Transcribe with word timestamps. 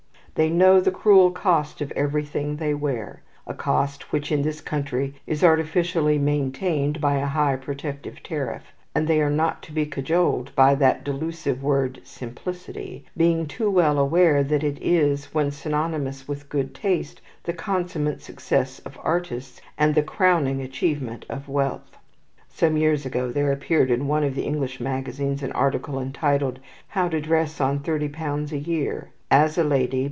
They 0.33 0.49
know 0.49 0.79
the 0.79 0.91
cruel 0.91 1.29
cost 1.31 1.81
of 1.81 1.91
everything 1.91 2.55
they 2.55 2.73
wear, 2.73 3.21
a 3.45 3.53
cost 3.53 4.13
which 4.13 4.31
in 4.31 4.43
this 4.43 4.61
country 4.61 5.13
is 5.27 5.43
artificially 5.43 6.17
maintained 6.17 7.01
by 7.01 7.17
a 7.17 7.25
high 7.25 7.57
protective 7.57 8.23
tariff, 8.23 8.63
and 8.95 9.09
they 9.09 9.21
are 9.21 9.29
not 9.29 9.61
to 9.63 9.73
be 9.73 9.85
cajoled 9.85 10.55
by 10.55 10.73
that 10.75 11.03
delusive 11.03 11.61
word 11.61 11.99
"simplicity," 12.05 13.03
being 13.17 13.45
too 13.45 13.69
well 13.69 13.99
aware 13.99 14.41
that 14.41 14.63
it 14.63 14.81
is, 14.81 15.25
when 15.33 15.51
synonymous 15.51 16.29
with 16.29 16.47
good 16.47 16.73
taste, 16.73 17.19
the 17.43 17.53
consummate 17.53 18.21
success 18.21 18.79
of 18.79 18.97
artists, 19.03 19.59
and 19.77 19.95
the 19.95 20.01
crowning 20.01 20.61
achievement 20.61 21.25
of 21.27 21.49
wealth. 21.49 21.97
Some 22.47 22.77
years 22.77 23.05
ago 23.05 23.31
there 23.33 23.51
appeared 23.51 23.91
in 23.91 24.07
one 24.07 24.23
of 24.23 24.35
the 24.35 24.43
English 24.45 24.79
magazines 24.79 25.43
an 25.43 25.51
article 25.51 25.99
entitled, 25.99 26.59
"How 26.87 27.09
to 27.09 27.19
Dress 27.19 27.59
on 27.59 27.79
Thirty 27.81 28.07
Pounds 28.07 28.53
a 28.53 28.57
Year. 28.57 29.09
As 29.29 29.57
a 29.57 29.65
Lady. 29.65 29.99